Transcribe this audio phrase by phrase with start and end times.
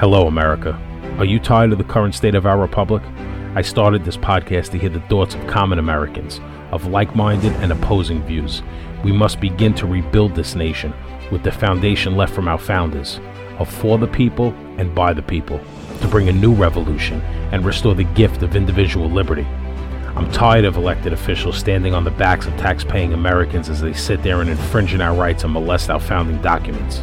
[0.00, 0.72] Hello, America.
[1.18, 3.02] Are you tired of the current state of our republic?
[3.54, 6.40] I started this podcast to hear the thoughts of common Americans,
[6.72, 8.62] of like minded and opposing views.
[9.04, 10.94] We must begin to rebuild this nation
[11.30, 13.20] with the foundation left from our founders
[13.58, 15.60] of for the people and by the people
[16.00, 17.20] to bring a new revolution
[17.52, 19.44] and restore the gift of individual liberty.
[20.16, 24.22] I'm tired of elected officials standing on the backs of tax-paying Americans as they sit
[24.22, 27.02] there and infringe on our rights and molest our founding documents.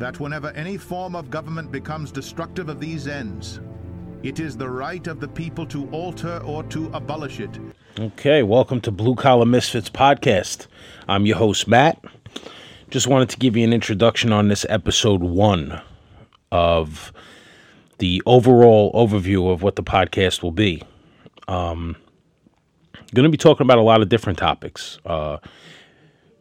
[0.00, 3.60] that whenever any form of government becomes destructive of these ends,
[4.22, 7.58] it is the right of the people to alter or to abolish it.
[7.98, 10.68] Okay, welcome to Blue Collar Misfits podcast.
[11.06, 12.02] I'm your host, Matt.
[12.88, 15.82] Just wanted to give you an introduction on this episode one
[16.50, 17.12] of
[17.98, 20.82] the overall overview of what the podcast will be.
[21.46, 21.94] Um,
[23.12, 25.36] going to be talking about a lot of different topics, uh,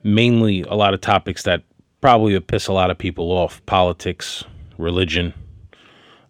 [0.01, 1.63] mainly a lot of topics that
[2.01, 4.43] probably would piss a lot of people off politics,
[4.77, 5.33] religion,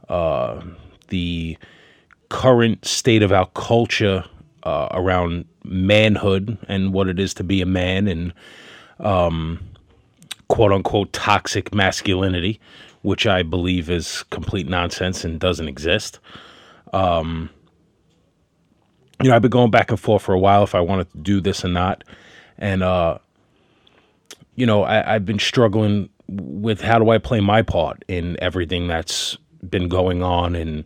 [0.08, 0.62] uh,
[1.10, 1.58] the
[2.30, 4.24] current state of our culture
[4.64, 8.34] uh, around manhood and what it is to be a man and
[9.00, 9.60] um,
[10.48, 12.60] quote unquote toxic masculinity,
[13.02, 16.20] which I believe is complete nonsense and doesn't exist.
[16.94, 17.50] Um,
[19.22, 21.18] you know, I've been going back and forth for a while if I wanted to
[21.18, 22.04] do this or not.
[22.58, 23.20] And uh,
[24.60, 28.88] you know, I, I've been struggling with how do I play my part in everything
[28.90, 30.84] that's been going on and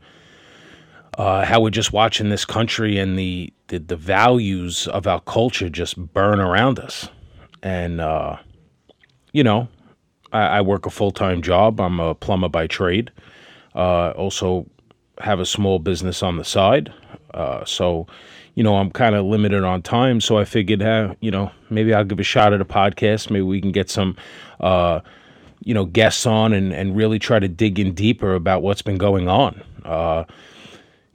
[1.18, 5.70] uh, how we're just watching this country and the, the, the values of our culture
[5.70, 7.10] just burn around us.
[7.64, 8.38] And, uh,
[9.32, 9.68] you know,
[10.32, 11.82] I, I work a full time job.
[11.82, 13.10] I'm a plumber by trade.
[13.74, 14.68] Uh, also
[15.18, 16.94] have a small business on the side.
[17.34, 18.06] Uh, so,
[18.56, 21.94] you know, I'm kind of limited on time, so I figured, uh, you know, maybe
[21.94, 23.30] I'll give a shot at a podcast.
[23.30, 24.16] Maybe we can get some,
[24.60, 25.00] uh,
[25.64, 28.98] you know, guests on and, and really try to dig in deeper about what's been
[28.98, 29.64] going on.
[29.84, 30.26] Uh,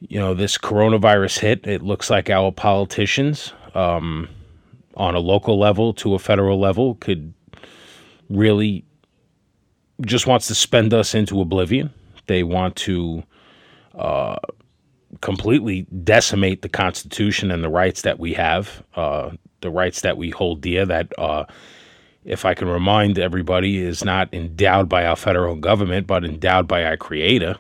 [0.00, 4.28] you know, this coronavirus hit, it looks like our politicians um,
[4.94, 7.32] on a local level to a federal level could
[8.31, 8.84] really
[10.03, 11.93] just wants to spend us into oblivion.
[12.27, 13.22] They want to
[13.94, 14.37] uh,
[15.20, 19.30] completely decimate the Constitution and the rights that we have, uh,
[19.60, 20.84] the rights that we hold dear.
[20.86, 21.44] That, uh,
[22.24, 26.84] if I can remind everybody, is not endowed by our federal government, but endowed by
[26.84, 27.56] our Creator.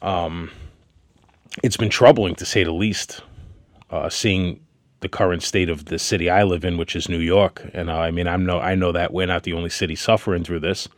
[0.00, 0.50] Um,
[1.62, 3.20] it's been troubling to say the least,
[3.90, 4.60] uh, seeing
[5.00, 7.68] the current state of the city I live in, which is New York.
[7.72, 10.44] And uh, I mean, I'm no, I know that we're not the only city suffering
[10.44, 10.88] through this.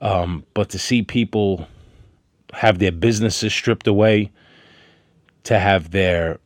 [0.00, 1.66] Um, but to see people
[2.54, 4.30] have their businesses stripped away,
[5.44, 6.38] to have their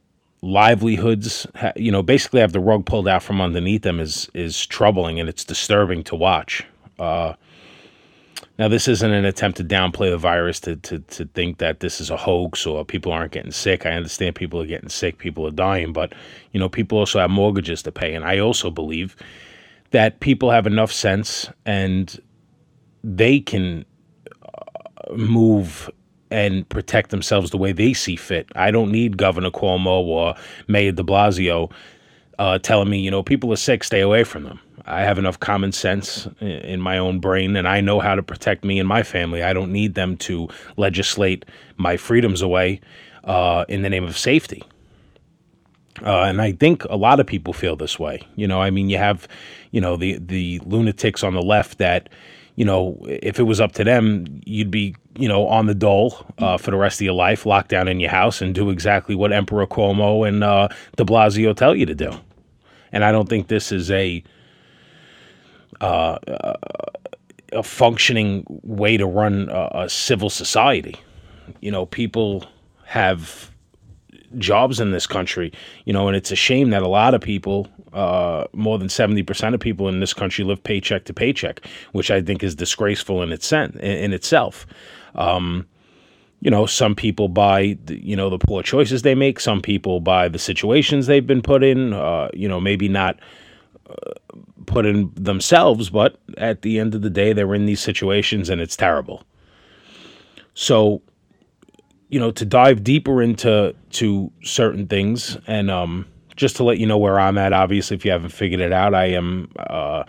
[0.43, 1.47] livelihoods,
[1.77, 5.29] you know, basically have the rug pulled out from underneath them is is troubling and
[5.29, 6.65] it's disturbing to watch.
[6.99, 7.35] Uh,
[8.59, 12.01] now, this isn't an attempt to downplay the virus to, to, to think that this
[12.01, 13.87] is a hoax or people aren't getting sick.
[13.87, 16.13] I understand people are getting sick, people are dying, but,
[16.53, 18.15] you know, people also have mortgages to pay.
[18.15, 19.15] And I also believe
[19.93, 22.21] that people have enough sense and
[23.05, 23.85] they can
[24.43, 25.89] uh, move
[26.31, 28.49] and protect themselves the way they see fit.
[28.55, 30.35] I don't need Governor Cuomo or
[30.67, 31.71] Mayor de Blasio
[32.39, 34.61] uh, telling me, you know, people are sick, stay away from them.
[34.87, 38.65] I have enough common sense in my own brain, and I know how to protect
[38.65, 39.43] me and my family.
[39.43, 41.45] I don't need them to legislate
[41.77, 42.81] my freedoms away
[43.25, 44.63] uh, in the name of safety.
[46.03, 48.23] Uh, and I think a lot of people feel this way.
[48.37, 49.29] You know, I mean, you have,
[49.73, 52.09] you know, the the lunatics on the left that
[52.59, 56.27] you know, if it was up to them, you'd be, you know, on the dole
[56.39, 59.15] uh, for the rest of your life, locked down in your house, and do exactly
[59.15, 60.67] what Emperor Cuomo and uh,
[60.97, 62.11] De Blasio tell you to do.
[62.91, 64.25] And I don't think this is a
[65.81, 66.19] uh,
[67.53, 70.97] a functioning way to run a, a civil society.
[71.61, 72.45] You know, people
[72.87, 73.53] have
[74.37, 75.53] jobs in this country,
[75.85, 79.55] you know, and it's a shame that a lot of people, uh, more than 70%
[79.55, 83.33] of people in this country live paycheck to paycheck, which I think is disgraceful in,
[83.33, 84.67] its in, in itself.
[85.15, 85.67] Um,
[86.41, 89.41] you know, some people buy, the, you know, the poor choices they make.
[89.41, 93.19] Some people buy the situations they've been put in, uh, you know, maybe not
[93.91, 94.13] uh,
[94.67, 98.61] put in themselves, but at the end of the day, they're in these situations and
[98.61, 99.25] it's terrible.
[100.55, 101.03] So,
[102.09, 106.07] you know, to dive deeper into to certain things, and um,
[106.39, 107.53] just to let you know where I'm at.
[107.53, 109.51] Obviously, if you haven't figured it out, I am.
[109.59, 110.05] Uh,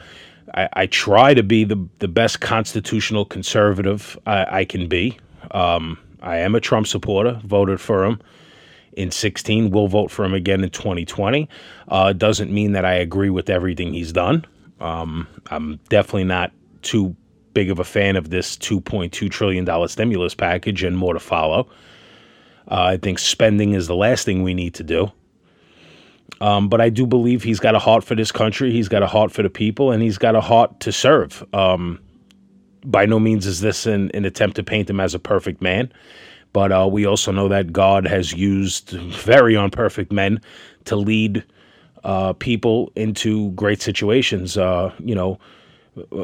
[0.54, 5.18] I, I, try to be the the best constitutional conservative I, I can be.
[5.52, 7.42] Um, I am a Trump supporter.
[7.44, 8.22] Voted for him
[8.94, 9.72] in 16.
[9.72, 11.50] Will vote for him again in 2020.
[11.88, 14.46] Uh, doesn't mean that I agree with everything he's done.
[14.80, 16.52] Um, I'm definitely not
[16.84, 17.16] too
[17.54, 21.68] big of a fan of this 2.2 trillion dollar stimulus package, and more to follow.
[22.70, 25.12] Uh, I think spending is the last thing we need to do.
[26.42, 28.72] Um, but I do believe he's got a heart for this country.
[28.72, 31.44] He's got a heart for the people, and he's got a heart to serve.
[31.54, 32.00] Um,
[32.86, 35.92] by no means is this an, an, attempt to paint him as a perfect man,
[36.54, 40.40] but uh, we also know that God has used very imperfect men
[40.86, 41.44] to lead
[42.04, 44.58] uh, people into great situations.
[44.58, 45.40] Uh, you know,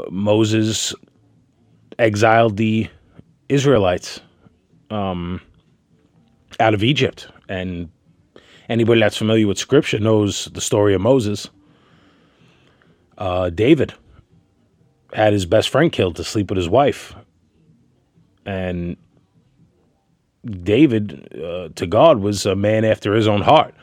[0.09, 0.93] Moses
[1.99, 2.87] exiled the
[3.49, 4.21] Israelites
[4.89, 5.41] um,
[6.59, 7.89] out of Egypt, and
[8.69, 11.49] anybody that's familiar with Scripture knows the story of Moses.
[13.17, 13.93] Uh, David
[15.13, 17.15] had his best friend killed to sleep with his wife,
[18.45, 18.97] and
[20.45, 23.73] David, uh, to God, was a man after his own heart.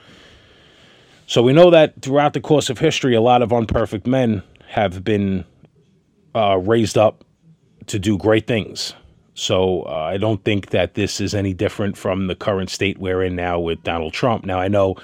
[1.27, 5.03] So we know that throughout the course of history, a lot of unperfect men have
[5.03, 5.45] been
[6.35, 7.25] uh, raised up
[7.87, 8.95] to do great things.
[9.43, 13.25] So uh, I don't think that this is any different from the current state we're
[13.25, 14.47] in now with Donald Trump.
[14.47, 14.95] Now I know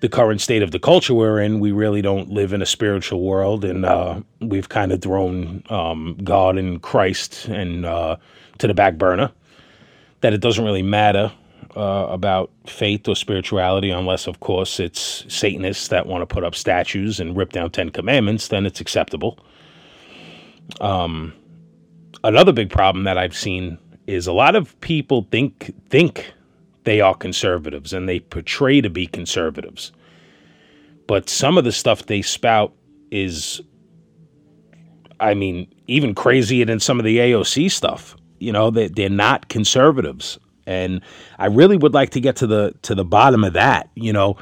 [0.00, 3.22] the current state of the culture we're in, we really don't live in a spiritual
[3.22, 8.16] world, and uh, we've kind of thrown um, God and Christ and uh,
[8.58, 9.32] to the back burner.
[10.20, 11.32] That it doesn't really matter
[11.74, 16.54] uh, about faith or spirituality, unless, of course, it's Satanists that want to put up
[16.54, 18.48] statues and rip down Ten Commandments.
[18.48, 19.38] Then it's acceptable.
[20.82, 21.32] Um,
[22.26, 26.32] another big problem that I've seen is a lot of people think think
[26.84, 29.92] they are conservatives and they portray to be conservatives.
[31.06, 32.72] But some of the stuff they spout
[33.10, 33.60] is
[35.18, 38.16] I mean, even crazier than some of the AOC stuff.
[38.38, 40.38] You know, they they're not conservatives.
[40.66, 41.00] And
[41.38, 44.36] I really would like to get to the to the bottom of that, you know.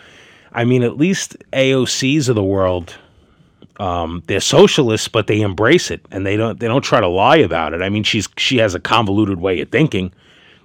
[0.52, 2.96] I mean, at least AOCs of the world
[3.80, 7.36] um, they're socialists, but they embrace it and they don't they don't try to lie
[7.36, 7.82] about it.
[7.82, 10.12] I mean, she's she has a convoluted way of thinking,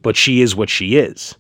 [0.01, 1.35] but she is what she is.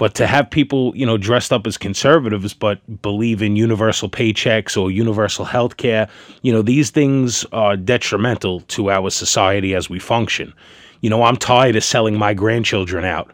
[0.00, 4.80] But to have people, you know, dressed up as conservatives but believe in universal paychecks
[4.80, 6.08] or universal health care,
[6.40, 10.54] you know, these things are detrimental to our society as we function.
[11.02, 13.30] You know, I'm tired of selling my grandchildren out,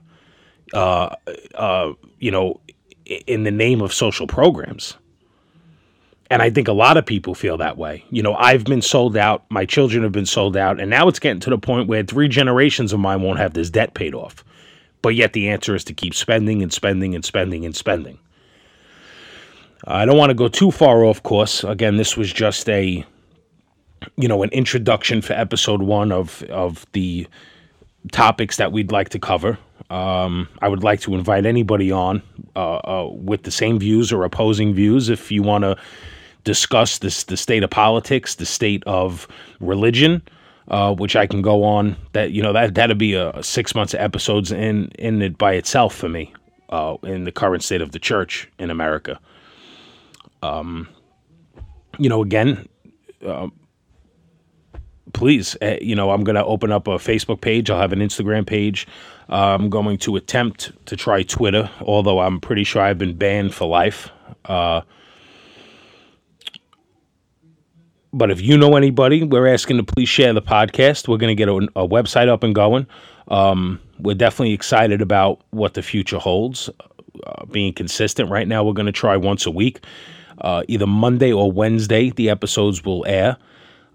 [0.74, 1.14] uh,
[1.54, 2.60] uh, you know,
[3.04, 4.96] in the name of social programs.
[6.30, 8.04] And I think a lot of people feel that way.
[8.10, 11.18] You know, I've been sold out, my children have been sold out, and now it's
[11.18, 14.44] getting to the point where three generations of mine won't have this debt paid off.
[15.02, 18.18] But yet the answer is to keep spending and spending and spending and spending.
[19.84, 21.62] I don't want to go too far off course.
[21.62, 23.04] Again, this was just a
[24.16, 27.26] you know, an introduction for episode 1 of of the
[28.12, 29.58] topics that we'd like to cover.
[29.90, 32.22] Um, I would like to invite anybody on
[32.54, 35.76] uh, uh, with the same views or opposing views if you want to
[36.46, 39.28] discuss this the state of politics, the state of
[39.60, 40.22] religion,
[40.68, 41.96] uh, which I can go on.
[42.12, 45.52] That you know that that'd be a, six months of episodes in in it by
[45.52, 46.32] itself for me.
[46.68, 49.20] Uh, in the current state of the church in America.
[50.42, 50.88] Um,
[51.96, 52.68] you know, again,
[53.24, 53.46] uh,
[55.12, 57.70] please, uh, you know, I'm going to open up a Facebook page.
[57.70, 58.88] I'll have an Instagram page.
[59.28, 63.54] Uh, I'm going to attempt to try Twitter, although I'm pretty sure I've been banned
[63.54, 64.10] for life.
[64.44, 64.80] Uh,
[68.16, 71.06] But if you know anybody, we're asking to please share the podcast.
[71.06, 72.86] We're going to get a, a, website up and going.
[73.28, 76.70] Um, we're definitely excited about what the future holds.
[77.26, 79.84] Uh, being consistent right now, we're going to try once a week,
[80.40, 82.08] uh, either Monday or Wednesday.
[82.08, 83.36] The episodes will air.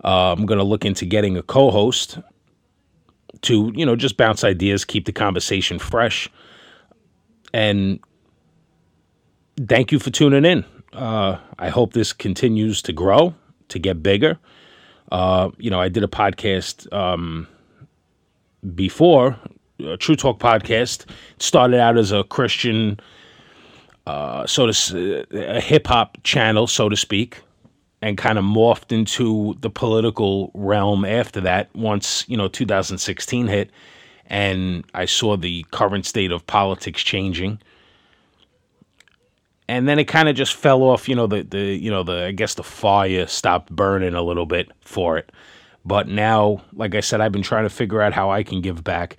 [0.04, 2.20] Uh, I'm going to look into getting a co-host
[3.42, 6.30] to you know just bounce ideas, keep the conversation fresh,
[7.56, 8.00] and
[9.68, 10.63] thank you for tuning in.
[10.94, 13.34] Uh, I hope this continues to grow
[13.72, 14.38] to get bigger.
[15.12, 17.48] Uh, you know, I did a podcast um,
[18.75, 19.38] before,
[19.80, 21.10] a True Talk podcast.
[21.36, 23.00] It started out as a Christian,
[24.08, 27.42] uh, so to a hip hop channel, so to speak,
[28.01, 31.75] and kind of morphed into the political realm after that.
[31.75, 33.70] Once you know, 2016 hit,
[34.28, 37.60] and I saw the current state of politics changing
[39.72, 41.08] and then it kind of just fell off.
[41.08, 44.46] You know, the the you know the I guess the fire stopped burning a little
[44.46, 45.32] bit for it.
[45.86, 48.84] But now, like I said, I've been trying to figure out how I can give
[48.84, 49.16] back.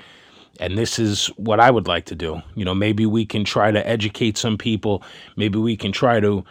[0.61, 2.42] And this is what I would like to do.
[2.54, 5.02] You know, maybe we can try to educate some people.
[5.37, 6.44] Maybe we can try to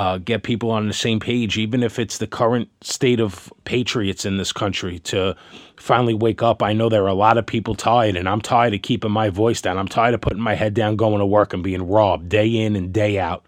[0.00, 4.24] uh, get people on the same page, even if it's the current state of patriots
[4.24, 5.36] in this country, to
[5.76, 6.62] finally wake up.
[6.62, 9.28] I know there are a lot of people tired, and I'm tired of keeping my
[9.28, 9.76] voice down.
[9.76, 12.76] I'm tired of putting my head down, going to work, and being robbed day in
[12.76, 13.44] and day out.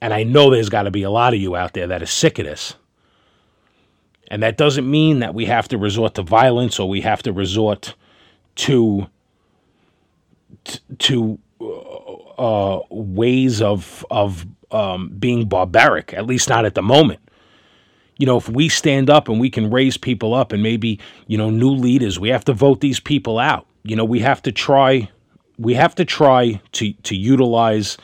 [0.00, 2.06] And I know there's got to be a lot of you out there that are
[2.06, 2.74] sick of this.
[4.28, 7.32] And that doesn't mean that we have to resort to violence or we have to
[7.32, 7.96] resort
[8.54, 9.08] to
[11.00, 11.40] to
[12.38, 16.14] uh, ways of of um, being barbaric.
[16.14, 17.20] At least not at the moment.
[18.18, 21.38] You know, if we stand up and we can raise people up, and maybe you
[21.38, 23.66] know new leaders, we have to vote these people out.
[23.84, 25.08] You know, we have to try.
[25.58, 27.96] We have to try to to utilize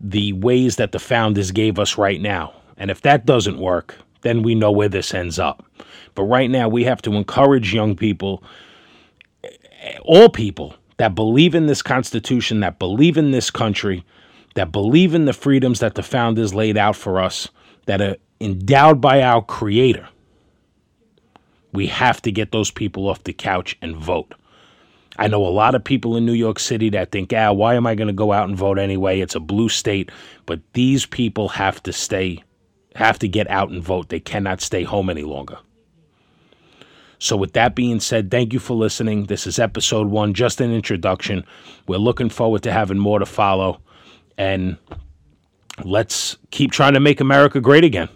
[0.00, 2.52] the ways that the founders gave us right now.
[2.76, 5.64] And if that doesn't work, then we know where this ends up.
[6.14, 8.42] But right now, we have to encourage young people,
[10.02, 14.04] all people that believe in this Constitution, that believe in this country,
[14.54, 17.48] that believe in the freedoms that the founders laid out for us,
[17.86, 20.08] that are endowed by our Creator.
[21.72, 24.34] We have to get those people off the couch and vote.
[25.16, 27.86] I know a lot of people in New York City that think, ah, why am
[27.86, 29.20] I going to go out and vote anyway?
[29.20, 30.10] It's a blue state.
[30.46, 32.42] But these people have to stay,
[32.96, 34.08] have to get out and vote.
[34.08, 35.58] They cannot stay home any longer.
[37.20, 39.26] So, with that being said, thank you for listening.
[39.26, 41.44] This is episode one, just an introduction.
[41.86, 43.80] We're looking forward to having more to follow.
[44.36, 44.76] And
[45.84, 48.08] let's keep trying to make America great again.